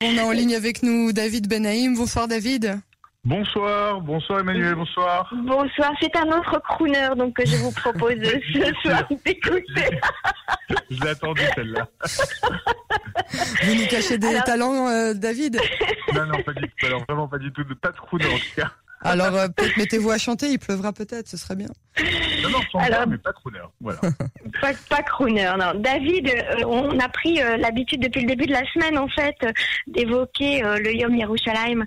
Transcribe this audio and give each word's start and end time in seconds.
On 0.00 0.16
a 0.16 0.22
en 0.22 0.30
ligne 0.30 0.54
avec 0.54 0.84
nous 0.84 1.12
David 1.12 1.48
Benaïm. 1.48 1.96
Bonsoir 1.96 2.28
David. 2.28 2.78
Bonsoir, 3.24 4.00
bonsoir 4.00 4.38
Emmanuel, 4.38 4.76
bonsoir. 4.76 5.28
Bonsoir, 5.44 5.92
c'est 6.00 6.14
un 6.16 6.28
autre 6.28 6.62
crooner 6.68 7.08
donc 7.16 7.34
que 7.34 7.44
je 7.44 7.56
vous 7.56 7.72
propose 7.72 8.14
ce 8.22 8.72
soir 8.80 9.08
d'écouter. 9.08 9.98
je 10.88 11.02
l'ai 11.02 11.08
attendu 11.08 11.42
celle-là. 11.56 11.88
Vous 13.64 13.74
nous 13.74 13.86
cachez 13.88 14.18
des 14.18 14.38
talents, 14.46 14.86
euh, 14.86 15.14
David 15.14 15.58
Non, 16.14 16.26
non, 16.26 16.42
pas 16.44 16.52
du 16.52 16.62
tout. 16.62 16.86
Alors 16.86 17.04
vraiment 17.08 17.26
pas 17.26 17.38
du 17.38 17.52
tout. 17.52 17.64
Pas 17.82 17.90
de 17.90 17.96
crooner 17.96 18.26
en 18.26 18.38
tout 18.38 18.54
cas. 18.54 18.70
Alors 19.02 19.34
euh, 19.34 19.48
peut-être 19.48 19.76
mettez-vous 19.76 20.10
à 20.10 20.18
chanter, 20.18 20.50
il 20.50 20.60
pleuvra 20.60 20.92
peut-être, 20.92 21.26
ce 21.26 21.36
serait 21.36 21.56
bien. 21.56 21.70
Non, 22.42 22.50
non, 22.50 22.60
chanteur, 22.72 22.80
Alors, 22.80 23.06
mais 23.08 23.18
pas 23.18 23.32
crooner. 23.32 23.58
Voilà. 23.80 24.00
pas, 24.60 24.72
pas 24.88 25.02
crooner, 25.02 25.50
non. 25.58 25.72
David, 25.80 26.28
euh, 26.28 26.64
on 26.66 26.98
a 26.98 27.08
pris 27.08 27.40
euh, 27.40 27.56
l'habitude 27.56 28.00
depuis 28.00 28.22
le 28.22 28.28
début 28.28 28.46
de 28.46 28.52
la 28.52 28.64
semaine, 28.72 28.98
en 28.98 29.08
fait, 29.08 29.36
d'évoquer 29.86 30.60
le 30.62 30.94
Yom 30.94 31.14
Yerushalayim, 31.14 31.84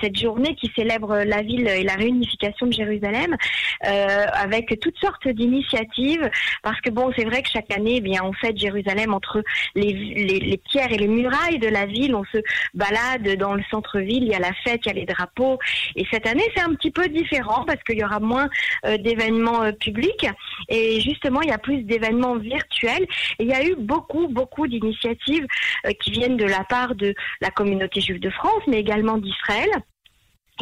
cette 0.00 0.18
journée 0.18 0.54
qui 0.56 0.70
célèbre 0.76 1.22
la 1.24 1.42
ville 1.42 1.68
et 1.68 1.82
la 1.82 1.94
réunification 1.94 2.66
de 2.66 2.72
Jérusalem, 2.72 3.36
avec 3.80 4.78
toutes 4.80 4.98
sortes 4.98 5.28
d'initiatives, 5.28 6.28
parce 6.62 6.80
que 6.80 6.90
bon, 6.90 7.12
c'est 7.16 7.24
vrai 7.24 7.42
que 7.42 7.48
chaque 7.48 7.70
année, 7.70 7.96
eh 7.96 8.00
bien, 8.00 8.22
on 8.24 8.32
fête 8.32 8.56
Jérusalem 8.56 9.14
entre 9.14 9.42
les, 9.74 9.92
les, 9.92 10.40
les 10.40 10.56
pierres 10.56 10.92
et 10.92 10.98
les 10.98 11.08
murailles 11.08 11.58
de 11.58 11.68
la 11.68 11.86
ville, 11.86 12.14
on 12.14 12.24
se 12.24 12.38
balade 12.74 13.36
dans 13.38 13.54
le 13.54 13.62
centre-ville, 13.70 14.24
il 14.24 14.28
y 14.28 14.34
a 14.34 14.38
la 14.38 14.52
fête, 14.64 14.80
il 14.84 14.88
y 14.88 14.90
a 14.90 14.94
les 14.94 15.06
drapeaux, 15.06 15.58
et 15.96 16.06
cette 16.10 16.26
année, 16.26 16.44
c'est 16.54 16.62
un 16.62 16.74
petit 16.74 16.90
peu 16.90 17.08
différent 17.08 17.64
parce 17.64 17.82
qu'il 17.82 17.98
y 17.98 18.04
aura 18.04 18.20
moins 18.20 18.48
euh, 18.86 18.98
d'événements 18.98 19.63
euh, 19.64 19.72
publics 19.72 20.26
et 20.68 21.00
justement, 21.00 21.42
il 21.42 21.48
y 21.48 21.52
a 21.52 21.58
plus 21.58 21.82
d'événements 21.82 22.36
virtuels. 22.36 23.06
Et 23.38 23.44
il 23.44 23.48
y 23.48 23.54
a 23.54 23.64
eu 23.64 23.74
beaucoup, 23.76 24.28
beaucoup 24.28 24.66
d'initiatives 24.66 25.46
euh, 25.86 25.90
qui 26.00 26.10
viennent 26.10 26.36
de 26.36 26.44
la 26.44 26.64
part 26.64 26.94
de 26.94 27.14
la 27.40 27.50
communauté 27.50 28.00
juive 28.00 28.20
de 28.20 28.30
France, 28.30 28.62
mais 28.66 28.80
également 28.80 29.18
d'Israël. 29.18 29.70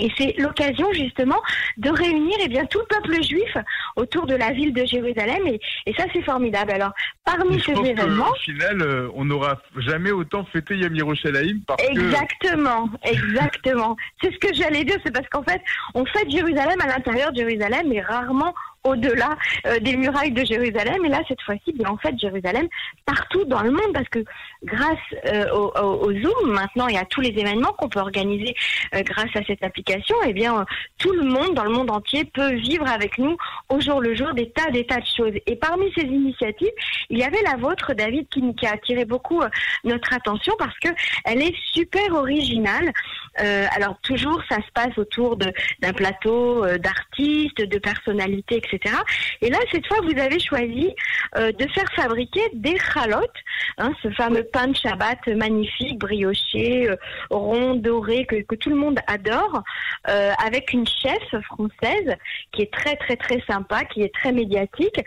Et 0.01 0.11
c'est 0.17 0.35
l'occasion 0.39 0.91
justement 0.95 1.41
de 1.77 1.91
réunir 1.91 2.35
eh 2.41 2.49
bien 2.49 2.65
tout 2.65 2.79
le 2.79 2.87
peuple 2.87 3.23
juif 3.23 3.55
autour 3.97 4.27
de 4.27 4.35
la 4.35 4.51
ville 4.51 4.73
de 4.73 4.87
Jérusalem 4.87 5.47
et, 5.47 5.61
et 5.85 5.93
ça 5.93 6.05
c'est 6.15 6.23
formidable. 6.23 6.71
Alors 6.71 6.93
parmi 7.27 7.61
ces 7.61 7.73
événements, 7.73 8.31
au 8.31 8.35
final, 8.37 8.81
euh, 8.81 9.11
on 9.15 9.27
n'aura 9.27 9.61
jamais 9.77 10.11
autant 10.11 10.47
fêté 10.47 10.77
Yom 10.77 10.95
Yerushalayim 10.95 11.61
parce 11.67 11.83
exactement, 11.83 12.89
exactement. 13.05 13.97
C'est 14.23 14.33
ce 14.33 14.39
que 14.39 14.55
j'allais 14.55 14.85
dire, 14.85 14.97
c'est 15.05 15.13
parce 15.13 15.29
qu'en 15.29 15.43
fait 15.43 15.61
on 15.93 16.07
fête 16.07 16.31
Jérusalem 16.31 16.81
à 16.81 16.87
l'intérieur 16.87 17.31
de 17.33 17.37
Jérusalem 17.37 17.89
mais 17.91 18.01
rarement 18.01 18.55
au-delà 18.85 19.37
euh, 19.67 19.79
des 19.79 19.97
murailles 19.97 20.33
de 20.33 20.45
Jérusalem. 20.45 21.05
Et 21.05 21.09
là, 21.09 21.21
cette 21.29 21.41
fois-ci, 21.43 21.73
bien 21.73 21.89
en 21.89 21.97
fait 21.97 22.19
Jérusalem 22.19 22.69
partout 23.05 23.45
dans 23.45 23.63
le 23.63 23.71
monde, 23.71 23.93
parce 23.93 24.09
que 24.09 24.25
grâce 24.65 24.99
euh, 25.27 25.51
au, 25.53 26.13
Zoom, 26.13 26.53
maintenant, 26.53 26.89
y 26.89 26.97
a 26.97 27.05
tous 27.05 27.21
les 27.21 27.31
événements 27.31 27.73
qu'on 27.79 27.89
peut 27.89 28.01
organiser 28.01 28.55
euh, 28.95 29.03
grâce 29.03 29.35
à 29.35 29.45
cette 29.47 29.63
application. 29.63 30.17
Et 30.25 30.31
eh 30.31 30.33
bien, 30.33 30.65
tout 30.99 31.13
le 31.13 31.25
monde 31.25 31.55
dans 31.55 31.65
le 31.65 31.71
monde 31.71 31.91
entier 31.91 32.25
peut 32.25 32.55
vivre 32.55 32.89
avec 32.89 33.19
nous 33.19 33.37
au 33.69 33.81
jour 33.81 34.01
le 34.01 34.15
jour 34.15 34.35
des 34.35 34.51
tas, 34.51 34.71
des 34.71 34.85
tas 34.85 35.01
de 35.01 35.07
choses. 35.17 35.35
Et 35.47 35.57
parmi 35.57 35.93
ces 35.95 36.03
initiatives, 36.03 36.73
il 37.11 37.19
y 37.19 37.25
avait 37.25 37.43
la 37.43 37.57
vôtre, 37.57 37.95
David, 37.95 38.29
qui, 38.29 38.43
qui 38.55 38.67
a 38.67 38.73
attiré 38.73 39.05
beaucoup 39.05 39.43
notre 39.85 40.13
attention 40.13 40.55
parce 40.59 40.79
que 40.79 40.89
elle 41.25 41.43
est 41.43 41.55
super 41.73 42.15
originale. 42.15 42.93
Alors 43.37 43.99
toujours, 44.03 44.41
ça 44.49 44.57
se 44.57 44.71
passe 44.75 44.97
autour 44.97 45.37
d'un 45.37 45.93
plateau 45.93 46.67
d'artistes, 46.79 47.63
de 47.63 47.79
personnalités, 47.79 48.57
etc. 48.57 48.95
Et 49.41 49.51
là, 49.51 49.59
cette 49.71 49.87
fois, 49.87 49.99
vous 50.03 50.19
avez 50.19 50.39
choisi 50.39 50.95
euh, 51.37 51.53
de 51.53 51.67
faire 51.69 51.91
fabriquer 51.95 52.43
des 52.53 52.79
chalotes, 52.79 53.31
hein, 53.79 53.93
ce 54.03 54.11
fameux 54.11 54.45
pain 54.45 54.69
de 54.69 54.77
Shabbat 54.77 55.27
magnifique, 55.29 55.99
brioché, 55.99 56.89
euh, 56.91 56.97
rond, 57.31 57.75
doré, 57.75 58.27
que, 58.27 58.55
tout 58.55 58.71
le 58.71 58.77
monde 58.77 58.99
adore, 59.07 59.63
euh, 60.09 60.33
avec 60.45 60.73
une 60.73 60.87
chef 60.87 61.41
française 61.45 62.17
qui 62.53 62.63
est 62.63 62.73
très 62.73 62.97
très 62.97 63.17
très 63.17 63.41
sympa, 63.49 63.85
qui 63.85 64.03
est 64.03 64.15
très 64.15 64.33
médiatique, 64.33 65.01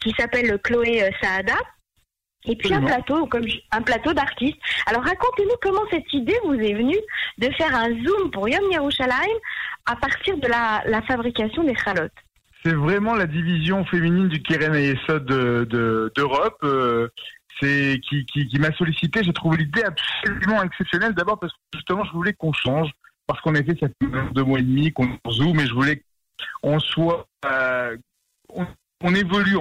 qui 0.00 0.14
s'appelle 0.18 0.58
Chloé 0.62 1.10
Saada. 1.22 1.56
Et 2.46 2.56
puis 2.56 2.72
un 2.72 2.82
plateau, 2.82 3.26
comme 3.26 3.44
un 3.70 3.82
plateau 3.82 4.14
d'artistes. 4.14 4.58
Alors 4.86 5.02
racontez-nous 5.02 5.56
comment 5.60 5.82
cette 5.90 6.10
idée 6.14 6.36
vous 6.44 6.54
est 6.54 6.74
venue 6.74 6.98
de 7.38 7.50
faire 7.54 7.74
un 7.74 7.90
zoom 7.90 8.30
pour 8.30 8.48
Yom 8.48 8.70
Yerushalayim 8.70 9.38
à 9.86 9.96
partir 9.96 10.38
de 10.38 10.48
la, 10.48 10.82
la 10.86 11.02
fabrication 11.02 11.64
des 11.64 11.76
chalotes 11.76 12.12
c'est 12.64 12.74
vraiment 12.74 13.14
la 13.14 13.26
division 13.26 13.84
féminine 13.86 14.28
du 14.28 14.42
Keren 14.42 14.74
Ayesod 14.74 15.24
d'Europe. 15.24 16.58
De, 16.62 16.68
euh, 16.68 17.08
c'est 17.60 18.00
qui, 18.06 18.24
qui, 18.26 18.46
qui 18.48 18.58
m'a 18.58 18.72
sollicité. 18.72 19.22
J'ai 19.22 19.32
trouvé 19.32 19.58
l'idée 19.58 19.82
absolument 19.82 20.62
exceptionnelle. 20.62 21.14
D'abord 21.14 21.38
parce 21.38 21.52
que 21.52 21.58
justement, 21.74 22.04
je 22.04 22.12
voulais 22.12 22.32
qu'on 22.32 22.52
change, 22.52 22.90
parce 23.26 23.40
qu'on 23.40 23.54
était 23.54 23.74
fait 23.74 23.92
deux 24.32 24.44
mois 24.44 24.58
et 24.58 24.62
demi 24.62 24.92
qu'on 24.92 25.08
zoome, 25.30 25.56
mais 25.56 25.66
je 25.66 25.74
voulais 25.74 26.02
qu'on 26.62 26.78
soit, 26.78 27.26
euh, 27.46 27.96
on, 28.50 29.14
évolue 29.14 29.56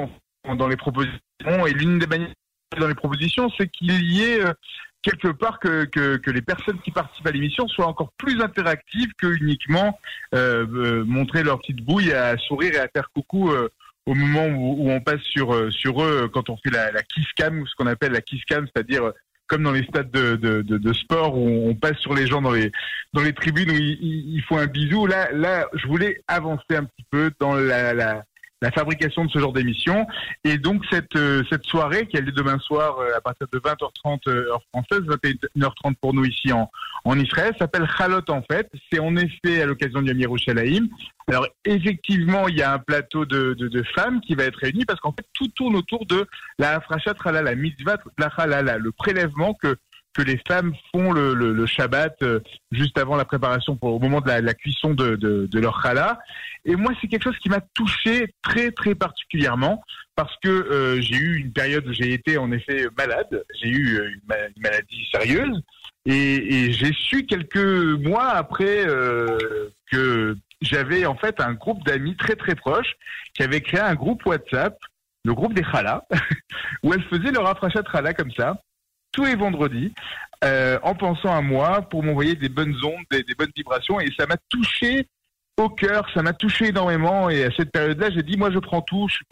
dans 0.56 0.68
les 0.68 0.78
propositions. 0.78 1.20
Et 1.68 1.74
l'une 1.74 2.00
des 2.00 2.08
manières 2.08 2.34
dans 2.78 2.88
les 2.88 2.96
propositions, 2.96 3.50
c'est 3.58 3.68
qu'il 3.68 3.92
y 3.92 4.24
ait 4.24 4.44
euh, 4.44 4.54
quelque 5.02 5.30
part 5.30 5.60
que, 5.60 5.86
que, 5.86 6.18
que, 6.18 6.32
les 6.32 6.42
personnes 6.42 6.80
qui 6.82 6.92
participent 6.92 7.28
à 7.28 7.32
l'émission 7.32 7.68
soient 7.68 7.88
encore 7.88 8.12
plus 8.18 8.42
interactives 8.42 9.12
que 9.18 9.28
uniquement 9.28 9.98
euh, 10.36 10.66
euh, 10.74 11.04
montrer 11.06 11.44
leur 11.44 11.60
petite 11.60 11.84
bouille 11.84 12.14
à 12.14 12.38
sourire 12.38 12.74
et 12.76 12.80
à 12.80 12.88
faire 12.88 13.10
coucou 13.14 13.52
euh, 13.52 13.70
au 14.06 14.14
moment 14.14 14.48
où, 14.48 14.90
on 14.90 15.02
passe 15.02 15.22
sur 15.22 15.72
sur 15.72 16.02
eux 16.02 16.30
quand 16.34 16.50
on 16.50 16.58
fait 16.58 16.72
la, 16.72 16.92
la 16.92 17.04
kiss 17.04 17.28
cam 17.36 17.60
ou 17.60 17.68
ce 17.68 17.76
qu'on 17.76 17.86
appelle 17.86 18.12
la 18.12 18.22
kiss 18.22 18.44
cam, 18.46 18.66
c'est-à-dire 18.66 19.12
comme 19.46 19.64
dans 19.64 19.72
les 19.72 19.84
stades 19.84 20.12
de, 20.12 20.36
de, 20.36 20.62
de, 20.62 20.94
sport 20.94 21.38
où 21.38 21.70
on 21.70 21.76
passe 21.76 21.98
sur 21.98 22.14
les 22.14 22.26
gens 22.26 22.42
dans 22.42 22.52
les 22.52 22.72
dans 23.14 23.22
les 23.22 23.34
tribunes 23.34 23.70
où 23.70 23.76
il, 23.76 24.36
il 24.36 24.44
faut 24.48 24.58
un 24.58 24.68
bisou. 24.68 25.06
Là, 25.06 25.32
là, 25.32 25.68
je 25.74 25.88
voulais 25.88 26.22
avancer 26.28 26.76
un 26.76 26.86
petit 26.86 27.06
peu 27.12 27.32
dans 27.40 27.54
la, 27.54 27.94
la 27.94 28.24
la 28.62 28.72
fabrication 28.72 29.26
de 29.26 29.30
ce 29.30 29.40
genre 29.40 29.54
d'émission. 29.54 30.06
Et 30.44 30.58
donc 30.58 30.84
cette 30.90 31.16
euh, 31.16 31.44
cette 31.50 31.64
soirée 31.66 32.08
qui 32.08 32.18
a 32.18 32.22
lieu 32.22 32.32
demain 32.32 32.60
soir 32.60 33.00
euh, 33.00 33.16
à 33.16 33.22
partir 33.22 33.48
de 33.52 33.60
20h30 33.60 34.20
euh, 34.28 34.52
heure 34.52 34.64
française, 34.74 35.02
21h30 35.02 35.96
pour 36.02 36.14
nous 36.14 36.26
ici 36.26 36.52
en 36.52 36.70
en 37.06 37.18
Israël, 37.18 37.54
s'appelle 37.58 37.88
Chalot 37.98 38.30
en 38.30 38.42
fait. 38.42 38.70
C'est 38.92 39.00
en 39.00 39.16
effet 39.16 39.62
à 39.62 39.66
l'occasion 39.66 40.02
du 40.02 40.14
Yerushalayim. 40.14 40.88
Alors 41.28 41.48
effectivement, 41.64 42.48
il 42.48 42.58
y 42.58 42.62
a 42.62 42.74
un 42.74 42.80
plateau 42.80 43.26
de, 43.26 43.54
de, 43.54 43.68
de, 43.68 43.84
femmes 43.96 44.20
qui 44.20 44.36
va 44.36 44.44
être 44.46 44.58
réuni 44.58 44.84
parce 44.84 45.00
qu'en 45.00 45.14
fait 45.14 45.26
tout 45.34 45.48
tourne 45.50 45.76
autour 45.76 46.06
de 46.06 46.28
la 46.58 46.76
Afrashat 46.76 47.14
la 47.26 47.56
mitzvah 47.56 47.98
la 48.18 48.28
halala, 48.28 48.78
le 48.78 48.92
prélèvement 48.92 49.54
que 49.54 49.78
que 50.14 50.22
les 50.22 50.40
femmes 50.48 50.74
font 50.92 51.12
le, 51.12 51.34
le, 51.34 51.54
le 51.54 51.66
Shabbat 51.66 52.22
euh, 52.24 52.40
juste 52.72 52.98
avant 52.98 53.16
la 53.16 53.26
préparation 53.26 53.76
pour 53.76 53.94
au 53.94 54.00
moment 54.00 54.22
de 54.22 54.28
la, 54.28 54.42
la 54.42 54.54
cuisson 54.54 54.94
de, 54.94 55.16
de, 55.16 55.48
de, 55.50 55.60
leur 55.60 55.82
challah. 55.82 56.20
Et 56.66 56.76
moi, 56.76 56.92
c'est 57.00 57.08
quelque 57.08 57.24
chose 57.24 57.38
qui 57.40 57.50
m'a 57.50 57.62
touché 57.74 58.34
très 58.42 58.72
très 58.72 58.96
particulièrement 58.96 59.84
parce 60.16 60.36
que 60.44 60.50
euh, 60.50 61.02
j'ai 61.02 61.16
eu 61.16 61.38
une 61.38 61.54
période 61.54 61.88
où 61.88 61.94
j'ai 61.94 62.14
été 62.14 62.38
en 62.38 62.52
effet 62.52 62.88
malade, 62.98 63.44
j'ai 63.62 63.70
eu 63.70 63.98
euh, 63.98 64.10
une, 64.10 64.62
maladie 64.62 65.08
sérieuse. 65.12 65.62
Et, 66.06 66.14
et 66.16 66.72
j'ai 66.72 66.94
su 66.94 67.26
quelques 67.26 67.58
mois 67.58 68.30
après 68.30 68.86
que 69.92 70.36
j'avais 70.62 71.06
en 71.06 71.16
fait 71.16 71.40
un 71.42 71.54
groupe 71.54 71.84
d'amis 71.86 72.16
très 72.16 72.36
très 72.36 72.56
proches 72.56 72.96
qui 73.34 73.44
avaient 73.44 73.62
créé 73.62 73.82
un 73.82 73.96
groupe 73.96 74.26
WhatsApp 74.26 74.78
le 75.26 75.34
groupe 75.34 75.54
des 75.54 75.64
Khalas, 75.64 76.04
où 76.84 76.94
elles 76.94 77.04
faisaient 77.04 77.32
leur 77.32 77.44
rafrachat 77.44 77.84
Khala 77.84 78.14
comme 78.14 78.32
ça 78.32 78.62
tous 79.12 79.26
les 79.26 79.36
vendredis 79.36 79.94
euh, 80.44 80.80
en 80.84 80.96
pensant 80.96 81.36
à 81.36 81.42
moi 81.42 81.82
pour 81.82 82.04
m'envoyer 82.04 82.36
des 82.36 82.50
bonnes 82.50 82.76
ondes, 82.84 83.04
des, 83.12 83.24
bonnes 83.38 83.52
vibrations 83.56 84.00
et 84.00 84.10
ça 84.18 84.26
m'a 84.26 84.38
touché 84.50 85.08
au 85.58 85.70
cœur, 85.70 86.08
ça 86.14 86.22
m'a 86.22 86.34
touché 86.34 86.68
énormément 86.68 87.30
et 87.30 87.44
à 87.44 87.52
cette 87.52 87.72
période-là, 87.72 88.10
j'ai 88.12 88.24
dit 88.24 88.38
moi 88.38 88.50
je 88.52 88.60
prends 88.60 88.82
tout, 88.82 89.08
je 89.10 89.16
suis 89.16 89.26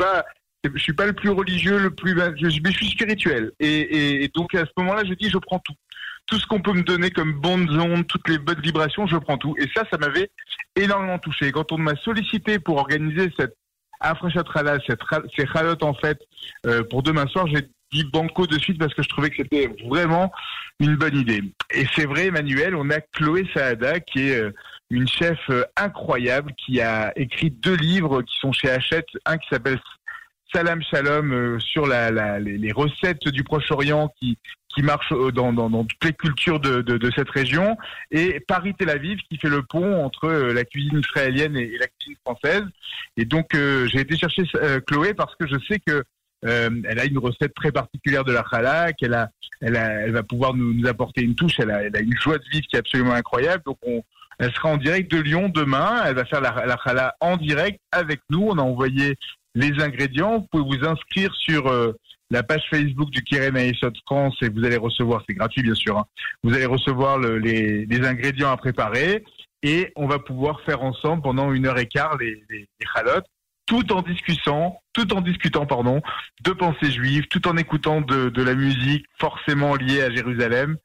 suis 0.76 0.94
pas 0.94 1.06
le 1.06 1.14
plus 1.14 1.30
religieux, 1.30 1.80
le 1.80 1.92
plus 1.92 2.18
je, 2.36 2.50
je 2.50 2.72
suis 2.72 2.88
spirituel 2.88 3.52
et, 3.60 4.30
donc 4.36 4.54
à 4.56 4.66
ce 4.66 4.72
moment-là, 4.78 5.04
je 5.08 5.14
dis 5.14 5.30
je 5.30 5.38
prends 5.38 5.60
tout. 5.60 5.76
Tout 6.26 6.38
ce 6.38 6.46
qu'on 6.46 6.60
peut 6.60 6.74
me 6.74 6.84
donner 6.84 7.10
comme 7.10 7.40
bonnes 7.40 7.70
ondes, 7.80 8.06
toutes 8.06 8.28
les 8.28 8.38
bonnes 8.38 8.60
vibrations, 8.60 9.08
je 9.08 9.16
prends 9.16 9.38
tout. 9.38 9.56
Et 9.60 9.70
ça, 9.74 9.86
ça 9.90 9.98
m'avait 9.98 10.30
énormément 10.76 11.20
touché. 11.20 11.54
Quand 11.54 11.72
on 11.72 11.78
m'a 11.78 11.96
sollicité 12.04 12.60
pour 12.60 12.76
organiser 12.80 13.32
cette 13.40 13.56
Afrechatrala, 14.02 14.78
cette 14.86 15.00
ces 15.38 15.48
chalotes 15.48 15.84
en 15.84 15.94
fait, 15.94 16.20
euh, 16.66 16.84
pour 16.84 17.02
demain 17.02 17.28
soir, 17.28 17.48
j'ai 17.48 17.70
dit 17.92 18.04
banco 18.12 18.48
de 18.48 18.58
suite 18.58 18.78
parce 18.78 18.94
que 18.94 19.04
je 19.04 19.10
trouvais 19.10 19.30
que 19.30 19.38
c'était 19.38 19.70
vraiment 19.86 20.32
une 20.80 20.96
bonne 20.96 21.18
idée. 21.18 21.42
Et 21.74 21.86
c'est 21.96 22.06
vrai, 22.06 22.28
Emmanuel, 22.28 22.76
on 22.76 22.90
a 22.90 23.00
Chloé 23.00 23.48
Saada 23.54 24.00
qui 24.00 24.30
est 24.30 24.40
euh, 24.40 24.52
une 24.90 25.08
chef 25.08 25.40
euh, 25.50 25.64
incroyable 25.76 26.54
qui 26.54 26.82
a 26.82 27.12
écrit 27.16 27.52
deux 27.52 27.76
livres 27.76 28.22
qui 28.22 28.38
sont 28.40 28.52
chez 28.52 28.70
Hachette, 28.70 29.08
un 29.26 29.38
qui 29.38 29.48
s'appelle 29.50 29.80
Salam 30.54 30.82
Shalom 30.82 31.34
euh, 31.34 31.60
sur 31.60 31.88
la, 31.88 32.12
la, 32.12 32.40
les, 32.40 32.72
recettes 32.72 33.28
du 33.28 33.44
Proche-Orient 33.44 34.14
qui, 34.20 34.38
qui 34.74 34.82
marchent 34.82 35.14
dans, 35.34 35.52
dans, 35.52 35.70
dans, 35.70 35.84
toutes 35.84 36.04
les 36.06 36.14
cultures 36.14 36.60
de, 36.60 36.82
de, 36.82 36.98
de, 36.98 37.12
cette 37.16 37.30
région, 37.30 37.76
et 38.12 38.40
Paris 38.42 38.74
Tel 38.78 38.90
Aviv 38.90 39.20
qui 39.30 39.38
fait 39.38 39.50
le 39.50 39.64
pont 39.64 40.06
entre 40.06 40.30
la 40.30 40.64
cuisine 40.64 41.00
israélienne 41.00 41.58
et, 41.58 41.78
la 41.78 41.88
cuisine 41.88 42.18
française. 42.24 42.64
Et 43.18 43.26
donc 43.26 43.50
j'ai 43.54 44.00
été 44.00 44.16
chercher 44.16 44.44
Chloé 44.86 45.14
parce 45.14 45.36
que 45.36 45.48
je 45.48 45.56
sais 45.68 45.80
que 45.80 46.04
Euh, 46.46 46.70
elle 46.88 47.00
a 47.00 47.06
une 47.06 47.18
recette 47.18 47.54
très 47.56 47.72
particulière 47.72 48.24
de 48.24 48.32
la 48.32 48.44
challah 48.50 48.94
qu'elle 48.94 49.14
a, 49.14 49.30
elle 49.62 49.76
a, 49.76 50.02
elle 50.02 50.12
va 50.12 50.24
pouvoir 50.24 50.54
nous, 50.54 50.74
nous 50.74 50.88
apporter 50.88 51.22
une 51.22 51.36
touche. 51.36 51.60
Elle 51.60 51.72
a, 51.72 51.84
elle 51.84 51.96
a 51.96 52.00
une 52.00 52.16
joie 52.18 52.38
de 52.38 52.44
vivre 52.52 52.66
qui 52.68 52.76
est 52.76 52.80
absolument 52.80 53.14
incroyable. 53.14 53.64
Donc 53.66 53.78
on, 53.82 54.04
elle 54.40 54.54
sera 54.54 54.70
en 54.70 54.78
direct 54.78 55.12
de 55.12 55.20
Lyon 55.20 55.50
demain. 55.50 56.04
Elle 56.06 56.16
va 56.16 56.26
faire 56.26 56.42
la, 56.42 56.66
la 56.66 56.78
challah 56.84 57.16
en 57.20 57.38
direct 57.38 57.80
avec 57.92 58.22
nous. 58.30 58.48
On 58.50 58.58
a 58.58 58.62
envoyé 58.62 59.16
les 59.56 59.84
ingrédients. 59.84 60.40
Vous 60.40 60.48
pouvez 60.52 60.78
vous 60.78 60.86
inscrire 60.86 61.34
sur 61.34 61.68
euh, 61.68 61.94
la 62.30 62.44
page 62.44 62.64
Facebook 62.70 63.10
du 63.10 63.24
Keren 63.24 63.58
Aesot 63.58 63.92
France 64.06 64.36
et 64.42 64.50
vous 64.50 64.64
allez 64.64 64.78
recevoir, 64.78 65.24
c'est 65.28 65.36
gratuit 65.36 65.64
bien 65.64 65.76
sûr, 65.76 65.98
hein. 65.98 66.06
vous 66.44 66.54
allez 66.54 66.66
recevoir 66.66 67.18
le, 67.18 67.38
les, 67.40 67.86
les, 67.86 68.06
ingrédients 68.06 68.52
à 68.52 68.58
préparer 68.58 69.24
et 69.64 69.92
on 69.96 70.08
va 70.08 70.20
pouvoir 70.20 70.62
faire 70.62 70.84
ensemble 70.84 71.22
pendant 71.22 71.54
une 71.54 71.66
heure 71.66 71.80
et 71.80 71.88
quart 71.88 72.18
les, 72.18 72.44
les, 72.50 72.60
les 72.80 72.88
chalotes, 72.94 73.26
tout 73.68 73.94
en 73.94 74.02
discutant, 74.02 74.82
tout 74.94 75.14
en 75.14 75.22
discutant 75.22 75.68
pardon, 75.68 76.02
de 76.44 76.52
pensées 76.52 76.92
juives, 76.92 77.28
tout 77.28 77.48
en 77.48 77.58
écoutant 77.58 78.02
de, 78.02 78.30
de 78.30 78.44
la 78.44 78.56
musique 78.56 79.06
forcément 79.20 79.76
liée 79.76 80.02
à 80.02 80.10
Jérusalem. 80.10 80.78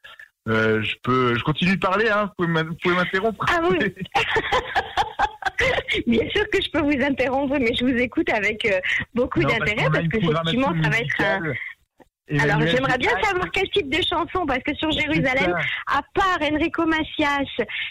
Euh, 0.49 0.83
je 0.83 0.95
peux, 1.03 1.35
je 1.35 1.43
continue 1.43 1.77
de 1.77 1.79
parler, 1.79 2.09
hein, 2.09 2.29
vous 2.37 2.45
pouvez 2.81 2.95
m'interrompre. 2.95 3.45
Ah 3.49 3.61
oui. 3.71 3.79
Bien 6.07 6.29
sûr 6.29 6.49
que 6.49 6.61
je 6.61 6.69
peux 6.69 6.81
vous 6.81 7.01
interrompre, 7.01 7.57
mais 7.59 7.73
je 7.73 7.85
vous 7.85 7.95
écoute 7.95 8.29
avec 8.29 8.65
euh, 8.65 8.79
beaucoup 9.13 9.41
d'intérêt 9.41 9.87
parce, 9.91 10.07
que 10.07 10.17
effectivement, 10.17 10.73
ça 10.83 10.89
va 10.89 10.97
être 10.97 11.21
un. 11.21 11.53
Alors, 12.39 12.61
j'aimerais 12.65 12.97
bien 12.97 13.11
savoir 13.21 13.51
quel 13.51 13.69
type 13.69 13.89
de 13.89 14.01
chanson, 14.01 14.45
parce 14.45 14.63
que 14.63 14.73
sur 14.75 14.89
Jérusalem, 14.91 15.53
à 15.87 16.01
part 16.13 16.39
Enrico 16.41 16.85
Macias, 16.85 17.43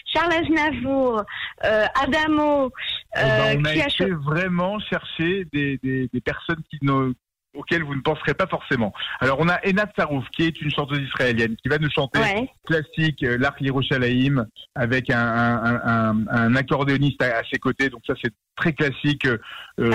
Charles 0.05 0.33
Aznavour, 0.33 1.23
euh, 1.63 1.85
Adamo, 2.01 2.71
eh 3.15 3.21
ben, 3.21 3.59
on 3.59 3.65
a 3.65 3.75
été 3.75 4.11
vraiment 4.11 4.79
chercher 4.79 5.45
des, 5.53 5.79
des, 5.83 6.09
des 6.11 6.21
personnes 6.21 6.61
qui 6.69 6.79
ne 6.81 7.13
auquel 7.55 7.83
vous 7.83 7.93
ne 7.93 8.01
penserez 8.01 8.33
pas 8.33 8.47
forcément. 8.47 8.93
Alors 9.19 9.39
on 9.39 9.47
a 9.47 9.59
Enat 9.67 9.91
Sarouf 9.95 10.27
qui 10.31 10.43
est 10.43 10.59
une 10.59 10.71
chanteuse 10.71 11.01
israélienne 11.01 11.55
qui 11.61 11.69
va 11.69 11.77
nous 11.77 11.89
chanter 11.91 12.19
ouais. 12.19 12.49
classique 12.65 13.21
euh, 13.21 13.37
l'Arc 13.37 13.61
Yerushalayim 13.61 14.47
avec 14.73 15.11
un, 15.11 15.19
un, 15.19 15.81
un, 15.85 16.27
un, 16.29 16.55
accordéoniste 16.55 17.21
à, 17.21 17.37
à, 17.37 17.43
ses 17.51 17.59
côtés. 17.59 17.89
Donc 17.89 18.01
ça 18.07 18.15
c'est 18.23 18.33
très 18.55 18.73
classique. 18.73 19.27
Euh, 19.27 19.37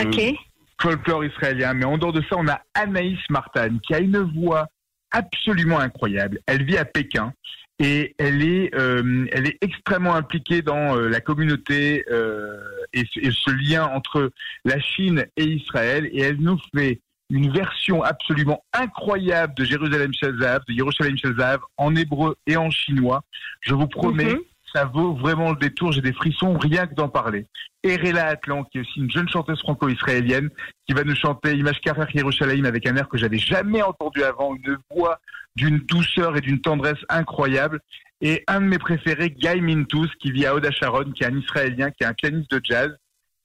okay. 0.05 0.38
Folklore 0.81 1.25
israélien. 1.25 1.75
Mais 1.75 1.85
en 1.85 1.99
dehors 1.99 2.12
de 2.12 2.23
ça, 2.23 2.37
on 2.37 2.47
a 2.49 2.61
Anaïs 2.75 3.19
Martin 3.31 3.79
qui 3.79 3.94
a 3.94 3.99
une 3.99 4.19
voix 4.41 4.69
absolument 5.11 5.79
incroyable. 5.79 6.38
Elle 6.47 6.65
vit 6.65 6.76
à 6.76 6.85
Pékin 6.85 7.32
et 7.81 8.15
elle 8.19 8.43
est, 8.43 8.75
euh, 8.75 9.26
elle 9.32 9.47
est 9.47 9.59
extrêmement 9.61 10.15
impliquée 10.15 10.62
dans 10.62 10.97
euh, 10.97 11.09
la 11.09 11.20
communauté 11.20 12.05
euh, 12.11 12.56
et, 12.93 13.05
et, 13.17 13.31
ce 13.31 13.50
lien 13.50 13.85
entre 13.87 14.31
la 14.64 14.79
Chine 14.81 15.26
et 15.37 15.44
Israël. 15.44 16.08
Et 16.12 16.20
elle 16.20 16.38
nous 16.38 16.58
fait 16.75 17.00
une 17.31 17.50
version 17.52 18.02
absolument 18.02 18.64
incroyable 18.73 19.55
de 19.55 19.64
Jérusalem 19.64 20.12
Shalzav, 20.14 20.62
de 20.67 20.73
Yerushalayim 20.73 21.17
Shalzav, 21.17 21.61
en 21.76 21.94
hébreu 21.94 22.37
et 22.46 22.56
en 22.56 22.70
chinois. 22.70 23.23
Je 23.61 23.75
vous 23.75 23.87
promets, 23.87 24.35
mm 24.35 24.38
-hmm. 24.38 24.73
ça 24.75 24.85
vaut 24.87 25.14
vraiment 25.14 25.50
le 25.50 25.58
détour. 25.58 25.93
J'ai 25.93 26.00
des 26.00 26.14
frissons 26.14 26.56
rien 26.58 26.87
que 26.87 26.94
d'en 26.94 27.08
parler. 27.08 27.46
Erela 27.82 28.26
Atlan, 28.26 28.64
qui 28.64 28.79
est 28.79 28.81
aussi 28.81 29.00
une 29.00 29.11
jeune 29.11 29.29
chanteuse 29.29 29.61
franco-israélienne, 29.61 30.49
qui 30.87 30.94
va 30.94 31.05
nous 31.05 31.14
chanter 31.14 31.56
Image 31.56 31.81
Karer 31.81 32.06
Yerushalayim 32.14 32.64
avec 32.64 32.87
un 32.87 32.96
air 32.96 33.08
que 33.08 33.19
j'avais 33.19 33.38
jamais 33.38 33.82
entendu 33.82 34.23
avant, 34.23 34.55
une 34.55 34.79
voix 34.91 35.20
d'une 35.56 35.79
douceur 35.79 36.37
et 36.37 36.41
d'une 36.41 36.61
tendresse 36.61 37.02
incroyable. 37.08 37.81
Et 38.20 38.43
un 38.49 38.61
de 38.61 38.67
mes 38.67 38.79
préférés, 38.79 39.31
Guy 39.31 39.61
Mintous, 39.61 40.09
qui 40.20 40.32
vit 40.32 40.47
à 40.47 40.55
Oda 40.55 40.70
Sharon, 40.70 41.12
qui 41.12 41.23
est 41.23 41.26
un 41.26 41.38
Israélien, 41.38 41.91
qui 41.91 42.03
est 42.03 42.06
un 42.06 42.15
pianiste 42.15 42.50
de 42.50 42.61
jazz, 42.62 42.97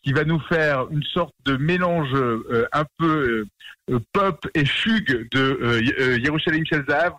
qui 0.01 0.13
va 0.13 0.23
nous 0.23 0.39
faire 0.39 0.87
une 0.91 1.03
sorte 1.03 1.33
de 1.45 1.55
mélange 1.57 2.13
euh, 2.13 2.67
un 2.73 2.85
peu 2.97 3.45
euh, 3.89 3.99
pop 4.11 4.45
et 4.53 4.65
fugue 4.65 5.29
de 5.31 5.39
euh, 5.39 6.17
Yerushalayim 6.19 6.65
Shelzav. 6.65 7.13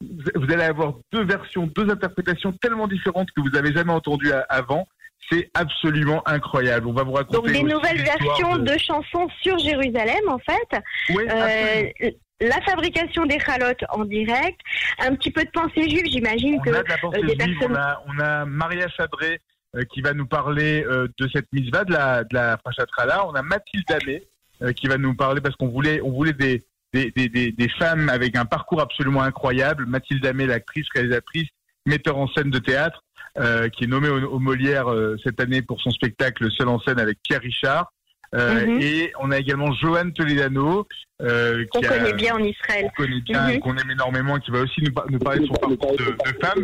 Vous 0.00 0.52
allez 0.52 0.62
avoir 0.62 0.94
deux 1.12 1.24
versions, 1.24 1.66
deux 1.66 1.90
interprétations 1.90 2.52
tellement 2.52 2.86
différentes 2.86 3.30
que 3.32 3.40
vous 3.40 3.50
n'avez 3.50 3.72
jamais 3.72 3.92
entendues 3.92 4.32
avant. 4.48 4.86
C'est 5.30 5.50
absolument 5.54 6.26
incroyable. 6.26 6.86
On 6.86 6.92
va 6.92 7.02
vous 7.02 7.12
raconter. 7.12 7.36
Donc 7.36 7.50
des 7.50 7.62
nouvelles 7.62 8.02
versions 8.02 8.56
de... 8.56 8.72
de... 8.72 8.78
chansons 8.78 9.28
sur 9.42 9.58
Jérusalem, 9.58 10.28
en 10.28 10.38
fait. 10.38 10.80
Oui, 11.10 11.24
euh, 11.28 12.10
la 12.40 12.60
fabrication 12.62 13.26
des 13.26 13.38
chalotes 13.40 13.84
en 13.90 14.04
direct, 14.04 14.60
un 14.98 15.14
petit 15.14 15.30
peu 15.30 15.44
de 15.44 15.50
pensée 15.50 15.88
juive, 15.88 16.06
j'imagine 16.06 16.60
que 16.62 16.70
a 16.70 16.82
de 16.82 16.88
la 16.88 16.98
pensée 16.98 17.22
des 17.22 17.34
juive, 17.34 17.58
personnes. 17.58 17.72
On 17.72 17.74
a, 17.74 18.02
on 18.06 18.18
a 18.20 18.44
Maria 18.44 18.88
Chadré 18.88 19.40
euh, 19.76 19.84
qui 19.84 20.00
va 20.00 20.14
nous 20.14 20.26
parler 20.26 20.84
euh, 20.84 21.08
de 21.18 21.28
cette 21.32 21.52
mitzvah 21.52 21.84
de 21.84 21.92
la 21.92 22.24
de 22.24 22.34
la 22.34 22.56
Prachatrala. 22.56 23.26
On 23.26 23.34
a 23.34 23.42
Mathilde 23.42 23.90
Amé 23.90 24.22
euh, 24.62 24.72
qui 24.72 24.86
va 24.86 24.98
nous 24.98 25.14
parler 25.14 25.40
parce 25.40 25.56
qu'on 25.56 25.68
voulait 25.68 26.00
on 26.00 26.10
voulait 26.12 26.32
des 26.32 26.64
des, 26.94 27.10
des, 27.10 27.28
des, 27.28 27.52
des 27.52 27.68
femmes 27.68 28.08
avec 28.08 28.36
un 28.36 28.46
parcours 28.46 28.80
absolument 28.80 29.22
incroyable. 29.22 29.84
Mathilde 29.86 30.24
Amé, 30.24 30.46
l'actrice, 30.46 30.86
réalisatrice, 30.94 31.48
metteur 31.86 32.16
en 32.16 32.28
scène 32.28 32.50
de 32.50 32.58
théâtre, 32.58 33.02
euh, 33.38 33.68
qui 33.68 33.84
est 33.84 33.88
nommée 33.88 34.08
au, 34.08 34.22
au 34.26 34.38
Molière 34.38 34.90
euh, 34.90 35.16
cette 35.22 35.38
année 35.40 35.60
pour 35.60 35.80
son 35.80 35.90
spectacle 35.90 36.50
Seul 36.50 36.68
en 36.68 36.80
scène 36.80 36.98
avec 36.98 37.18
Pierre 37.22 37.42
Richard. 37.42 37.92
Euh, 38.34 38.66
mm 38.66 38.78
-hmm. 38.78 38.82
Et 38.82 39.12
on 39.20 39.30
a 39.30 39.38
également 39.38 39.72
Joanne 39.80 40.12
Toledano, 40.12 40.86
euh, 41.22 41.64
qu'on 41.70 41.80
connaît 41.80 42.12
bien 42.12 42.34
en 42.34 42.44
Israël, 42.54 42.84
qu'on 42.96 43.04
connaît 43.04 43.20
bien, 43.22 43.42
mm 43.42 43.50
-hmm. 43.50 43.58
qu'on 43.60 43.76
aime 43.76 43.90
énormément, 43.90 44.38
qui 44.38 44.50
va 44.50 44.60
aussi 44.60 44.80
nous, 44.82 44.92
nous 45.10 45.18
parler 45.18 45.40
de 45.40 45.46
son 45.46 45.54
parcours 45.54 45.96
de, 45.96 46.04
de 46.26 46.32
femme. 46.44 46.62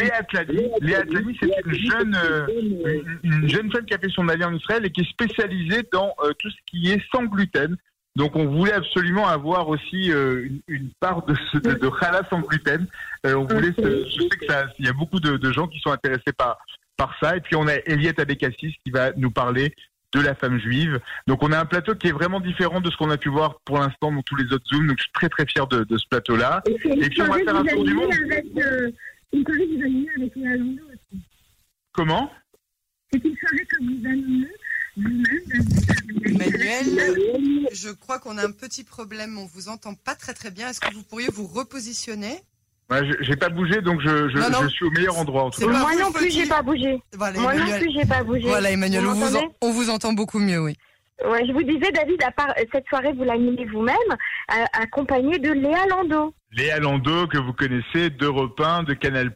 Léa 0.00 0.16
Atlani, 0.22 0.64
Léa 0.80 0.98
Atlani, 1.00 1.36
c'est 1.40 1.50
une 1.64 1.74
jeune, 1.90 2.14
euh, 2.14 2.46
une, 2.60 3.42
une, 3.42 3.48
jeune 3.48 3.68
femme 3.72 3.86
qui 3.86 3.94
a 3.94 3.98
fait 3.98 4.10
son 4.18 4.28
allié 4.28 4.44
en 4.44 4.54
Israël 4.54 4.82
et 4.86 4.90
qui 4.90 5.00
est 5.04 5.10
spécialisée 5.16 5.82
dans 5.96 6.10
euh, 6.22 6.32
tout 6.40 6.50
ce 6.50 6.60
qui 6.70 6.80
est 6.92 7.02
sans 7.12 7.24
gluten. 7.24 7.76
Donc 8.16 8.34
on 8.34 8.46
voulait 8.46 8.72
absolument 8.72 9.26
avoir 9.28 9.68
aussi 9.68 10.10
euh, 10.10 10.46
une, 10.46 10.60
une, 10.68 10.90
part 11.00 11.24
de, 11.26 11.34
ce, 11.52 11.58
de, 11.58 11.72
de 11.74 11.90
challah 12.00 12.22
sans 12.30 12.40
gluten. 12.40 12.86
Euh, 13.26 13.34
on 13.34 13.44
voulait, 13.44 13.74
ce, 13.78 13.88
je 14.14 14.20
sais 14.22 14.36
que 14.40 14.46
ça, 14.46 14.66
il 14.78 14.86
y 14.86 14.88
a 14.88 14.94
beaucoup 14.94 15.20
de, 15.20 15.36
de, 15.36 15.52
gens 15.52 15.66
qui 15.68 15.78
sont 15.80 15.92
intéressés 15.98 16.32
par 16.36 16.56
par 16.96 17.14
ça. 17.20 17.36
Et 17.36 17.40
puis 17.40 17.56
on 17.56 17.66
a 17.68 17.74
Eliette 17.92 18.18
Abekassis 18.18 18.74
qui 18.82 18.90
va 18.90 19.12
nous 19.16 19.30
parler 19.30 19.74
de 20.12 20.20
la 20.20 20.34
femme 20.34 20.58
juive. 20.58 21.00
Donc 21.26 21.42
on 21.42 21.52
a 21.52 21.58
un 21.58 21.64
plateau 21.64 21.94
qui 21.94 22.08
est 22.08 22.12
vraiment 22.12 22.40
différent 22.40 22.80
de 22.80 22.90
ce 22.90 22.96
qu'on 22.96 23.10
a 23.10 23.16
pu 23.16 23.28
voir 23.28 23.60
pour 23.64 23.78
l'instant 23.78 24.12
dans 24.12 24.22
tous 24.22 24.36
les 24.36 24.52
autres 24.52 24.66
Zooms. 24.66 24.86
Donc 24.86 24.98
je 24.98 25.04
suis 25.04 25.12
très 25.12 25.28
très 25.28 25.46
fier 25.46 25.66
de, 25.66 25.84
de 25.84 25.98
ce 25.98 26.06
plateau-là. 26.08 26.62
Et, 26.66 26.72
et, 26.72 27.08
puis 27.08 27.22
on 27.22 27.26
va 27.26 27.38
faire 27.38 27.56
un 27.56 27.64
tour 27.64 27.84
du 27.84 27.94
monde. 27.94 28.12
Avec, 28.12 28.46
euh, 28.56 28.90
une 29.32 29.44
soirée 29.44 29.66
que 29.66 29.76
vous 29.76 29.82
animez 29.82 30.08
avec 30.16 30.36
Léa 30.36 30.56
Landau 30.56 30.82
aussi. 30.84 31.22
Comment? 31.92 32.30
C'est 33.12 33.24
une 33.24 33.36
soirée 33.36 33.66
que 33.66 33.76
vous 33.82 34.06
animez 34.06 34.48
Emmanuel, 36.24 37.68
je 37.72 37.90
crois 37.90 38.18
qu'on 38.18 38.38
a 38.38 38.46
un 38.46 38.50
petit 38.50 38.82
problème, 38.82 39.38
on 39.38 39.44
vous 39.44 39.68
entend 39.68 39.94
pas 39.94 40.14
très 40.14 40.32
très 40.32 40.50
bien. 40.50 40.70
Est-ce 40.70 40.80
que 40.80 40.92
vous 40.94 41.02
pourriez 41.02 41.28
vous 41.28 41.46
repositionner? 41.46 42.40
Ouais, 42.90 43.00
j'ai 43.20 43.36
pas 43.36 43.48
bougé, 43.48 43.80
donc 43.80 44.00
je, 44.00 44.28
je, 44.28 44.38
non, 44.38 44.50
non. 44.50 44.62
je, 44.62 44.68
suis 44.68 44.84
au 44.84 44.90
meilleur 44.90 45.18
endroit. 45.18 45.44
En 45.44 45.50
tout 45.50 45.68
Moi 45.68 45.96
non 45.98 46.12
plus, 46.12 46.30
j'ai 46.30 46.46
pas 46.46 46.62
bougé. 46.62 47.02
Voilà, 47.14 47.40
Moi 47.40 47.54
Emmanuel. 47.54 47.74
non 47.74 47.80
plus, 47.80 47.92
j'ai 47.98 48.06
pas 48.06 48.22
bougé. 48.22 48.46
Voilà, 48.46 48.70
Emmanuel, 48.70 49.02
vous 49.02 49.10
on, 49.10 49.26
vous 49.26 49.36
en, 49.36 49.42
on 49.60 49.70
vous 49.72 49.90
entend 49.90 50.12
beaucoup 50.12 50.38
mieux, 50.38 50.60
oui. 50.60 50.76
Ouais, 51.24 51.44
je 51.46 51.52
vous 51.52 51.62
disais, 51.62 51.90
David, 51.92 52.22
à 52.22 52.30
part 52.30 52.54
cette 52.72 52.86
soirée, 52.88 53.12
vous 53.12 53.24
l'animez 53.24 53.64
vous-même, 53.64 53.96
euh, 54.52 54.64
accompagné 54.74 55.38
de 55.38 55.50
Léa 55.50 55.86
Lando. 55.86 56.34
Léa 56.52 56.78
Lando, 56.78 57.26
que 57.26 57.38
vous 57.38 57.54
connaissez, 57.54 58.10
d'Europe 58.10 58.60
1, 58.60 58.84
de 58.84 58.94
Canal+, 58.94 59.32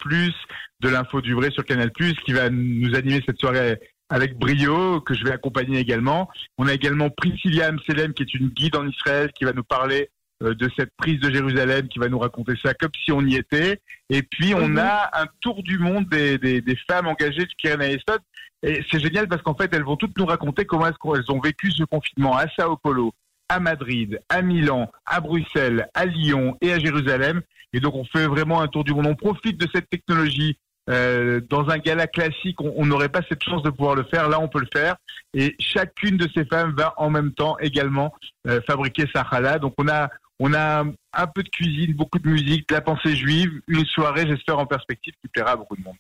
de 0.80 0.88
l'Info 0.88 1.20
du 1.20 1.34
Vrai 1.34 1.50
sur 1.50 1.64
Canal+, 1.64 1.90
qui 1.90 2.32
va 2.32 2.50
nous 2.50 2.94
animer 2.94 3.22
cette 3.26 3.40
soirée 3.40 3.80
avec 4.10 4.36
brio, 4.38 5.00
que 5.00 5.14
je 5.14 5.24
vais 5.24 5.32
accompagner 5.32 5.78
également. 5.78 6.28
On 6.58 6.66
a 6.66 6.74
également 6.74 7.10
Priscilla 7.10 7.68
Amselem, 7.68 8.12
qui 8.12 8.24
est 8.24 8.34
une 8.34 8.48
guide 8.48 8.76
en 8.76 8.86
Israël, 8.86 9.30
qui 9.32 9.44
va 9.44 9.52
nous 9.52 9.64
parler 9.64 10.02
euh, 10.02 10.10
de 10.40 10.70
cette 10.76 10.90
prise 10.96 11.20
de 11.20 11.30
Jérusalem, 11.30 11.88
qui 11.88 11.98
va 11.98 12.08
nous 12.08 12.18
raconter 12.18 12.54
ça 12.62 12.72
comme 12.74 12.90
si 13.04 13.12
on 13.12 13.20
y 13.20 13.36
était. 13.36 13.80
Et 14.08 14.22
puis, 14.22 14.54
on 14.54 14.68
-hmm. 14.68 14.78
a 14.78 15.22
un 15.22 15.26
tour 15.40 15.62
du 15.62 15.78
monde 15.78 16.08
des, 16.08 16.38
des, 16.38 16.60
des 16.60 16.78
femmes 16.88 17.06
engagées 17.06 17.46
du 17.46 17.54
Keren 17.56 17.82
Ayesod. 17.82 18.20
Et 18.62 18.82
c'est 18.90 19.00
génial 19.00 19.26
parce 19.28 19.42
qu'en 19.42 19.54
fait, 19.54 19.72
elles 19.74 19.84
vont 19.84 19.96
toutes 19.96 20.16
nous 20.18 20.26
raconter 20.26 20.64
comment 20.64 20.86
est-ce 20.86 20.98
qu'elles 21.02 21.30
ont 21.34 21.40
vécu 21.40 21.70
ce 21.70 21.84
confinement 21.84 22.36
à 22.36 22.46
Sao 22.56 22.76
Paulo, 22.76 23.12
à 23.48 23.58
Madrid, 23.60 24.20
à 24.28 24.42
Milan, 24.42 24.90
à 25.06 25.20
Bruxelles, 25.20 25.88
à 25.94 26.04
Lyon 26.04 26.56
et 26.60 26.72
à 26.72 26.78
Jérusalem. 26.78 27.42
Et 27.72 27.80
donc, 27.80 27.94
on 27.94 28.04
fait 28.04 28.26
vraiment 28.26 28.60
un 28.60 28.68
tour 28.68 28.84
du 28.84 28.92
monde. 28.92 29.06
On 29.06 29.14
profite 29.14 29.58
de 29.58 29.68
cette 29.72 29.88
technologie 29.88 30.58
euh, 30.88 31.40
dans 31.48 31.68
un 31.70 31.78
gala 31.78 32.06
classique, 32.06 32.60
on 32.60 32.84
n'aurait 32.84 33.10
pas 33.10 33.20
cette 33.28 33.44
chance 33.44 33.62
de 33.62 33.70
pouvoir 33.70 33.94
le 33.94 34.02
faire. 34.04 34.28
Là, 34.28 34.40
on 34.40 34.48
peut 34.48 34.60
le 34.60 34.68
faire. 34.72 34.96
Et 35.34 35.54
chacune 35.60 36.16
de 36.16 36.28
ces 36.34 36.44
femmes 36.44 36.74
va 36.76 36.94
en 36.96 37.10
même 37.10 37.32
temps 37.32 37.56
également 37.58 38.12
euh, 38.48 38.60
fabriquer 38.66 39.04
sa 39.14 39.24
challah. 39.28 39.58
Donc, 39.58 39.74
on 39.78 39.88
a, 39.88 40.08
on 40.40 40.54
a 40.54 40.84
un 41.12 41.26
peu 41.26 41.42
de 41.42 41.48
cuisine, 41.50 41.92
beaucoup 41.94 42.18
de 42.18 42.28
musique, 42.28 42.68
de 42.68 42.74
la 42.74 42.80
pensée 42.80 43.14
juive, 43.14 43.60
une 43.68 43.84
soirée, 43.84 44.26
j'espère, 44.26 44.58
en 44.58 44.66
perspective 44.66 45.12
qui 45.20 45.28
plaira 45.28 45.52
à 45.52 45.56
beaucoup 45.56 45.76
de 45.76 45.82
monde. 45.82 45.96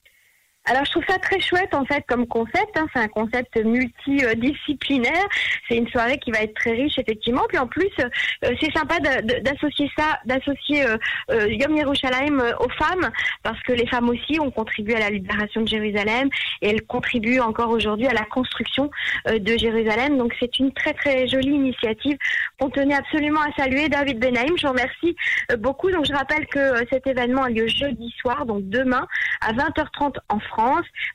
Alors 0.70 0.84
je 0.84 0.92
trouve 0.92 1.04
ça 1.08 1.18
très 1.18 1.40
chouette 1.40 1.74
en 1.74 1.84
fait 1.84 2.04
comme 2.06 2.28
concept. 2.28 2.76
Hein. 2.76 2.86
C'est 2.94 3.00
un 3.00 3.08
concept 3.08 3.56
multidisciplinaire. 3.56 5.26
C'est 5.68 5.76
une 5.76 5.88
soirée 5.88 6.16
qui 6.18 6.30
va 6.30 6.42
être 6.42 6.54
très 6.54 6.70
riche 6.70 6.96
effectivement. 6.96 7.42
Puis 7.48 7.58
en 7.58 7.66
plus, 7.66 7.90
euh, 7.98 8.54
c'est 8.60 8.72
sympa 8.72 9.00
d'associer 9.00 9.90
ça, 9.98 10.20
d'associer 10.26 10.86
euh, 10.86 10.96
euh, 11.32 11.48
Yom 11.48 11.76
Yerushalayim 11.76 12.40
aux 12.60 12.68
femmes 12.68 13.10
parce 13.42 13.60
que 13.64 13.72
les 13.72 13.86
femmes 13.88 14.10
aussi 14.10 14.38
ont 14.38 14.52
contribué 14.52 14.94
à 14.94 15.00
la 15.00 15.10
libération 15.10 15.62
de 15.62 15.66
Jérusalem 15.66 16.28
et 16.62 16.68
elles 16.68 16.82
contribuent 16.82 17.40
encore 17.40 17.70
aujourd'hui 17.70 18.06
à 18.06 18.14
la 18.14 18.24
construction 18.24 18.92
de 19.26 19.58
Jérusalem. 19.58 20.18
Donc 20.18 20.36
c'est 20.38 20.60
une 20.60 20.72
très 20.72 20.92
très 20.92 21.26
jolie 21.26 21.50
initiative 21.50 22.16
qu'on 22.60 22.70
tenait 22.70 22.94
absolument 22.94 23.40
à 23.40 23.52
saluer. 23.60 23.88
David 23.88 24.20
Benaïm, 24.20 24.56
je 24.56 24.68
vous 24.68 24.72
remercie 24.72 25.16
beaucoup. 25.58 25.90
Donc 25.90 26.06
je 26.06 26.12
rappelle 26.12 26.46
que 26.46 26.86
cet 26.90 27.08
événement 27.08 27.42
a 27.42 27.50
lieu 27.50 27.66
jeudi 27.66 28.14
soir, 28.20 28.46
donc 28.46 28.68
demain 28.68 29.08
à 29.40 29.52
20h30 29.52 30.16
en 30.28 30.38
France, 30.38 30.59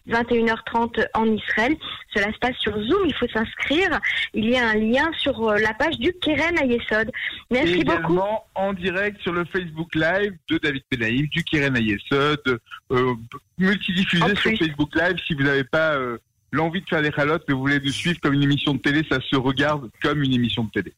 21h30 0.10 1.06
en 1.14 1.25
Israël. 1.25 1.75
Cela 2.14 2.32
se 2.32 2.38
passe 2.40 2.58
sur 2.58 2.74
Zoom, 2.74 3.06
il 3.06 3.14
faut 3.14 3.28
s'inscrire. 3.28 4.00
Il 4.34 4.50
y 4.50 4.58
a 4.58 4.70
un 4.70 4.75
lien 4.75 5.10
sur 5.18 5.50
euh, 5.50 5.58
la 5.58 5.74
page 5.74 5.98
du 5.98 6.14
Keren 6.22 6.58
Ayesod. 6.58 7.12
Merci 7.52 7.74
Et 7.74 7.80
également 7.82 8.46
en 8.56 8.74
direct 8.74 9.22
sur 9.22 9.34
le 9.34 9.46
Facebook 9.46 9.94
Live 9.96 10.36
de 10.50 10.58
David 10.58 10.84
Benaïm, 10.92 11.28
du 11.28 11.44
Keren 11.44 11.75
Ayesod, 11.75 12.60
euh, 12.92 13.14
multidiffusé 13.58 14.36
sur 14.36 14.58
Facebook 14.58 14.96
Live 14.96 15.18
si 15.25 15.34
vous 15.34 15.44
n'avez 15.44 15.64
pas 15.64 15.96
euh, 15.96 16.18
l'envie 16.52 16.82
de 16.82 16.88
faire 16.88 17.02
des 17.02 17.12
chalotes, 17.12 17.44
mais 17.48 17.54
vous 17.54 17.62
voulez 17.62 17.80
nous 17.80 17.92
suivre 17.92 18.20
comme 18.20 18.34
une 18.34 18.44
émission 18.44 18.74
de 18.74 18.80
télé, 18.80 19.06
ça 19.10 19.20
se 19.22 19.36
regarde 19.36 19.90
comme 20.02 20.24
une 20.24 20.34
émission 20.34 20.64
de 20.64 20.72
télé. 20.72 20.94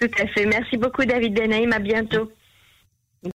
Tout 0.00 0.10
à 0.20 0.26
fait. 0.26 0.46
Merci 0.46 0.76
beaucoup 0.76 1.04
David 1.04 1.34
Benaïm, 1.34 1.72
à 1.72 1.78
bientôt. 1.78 2.30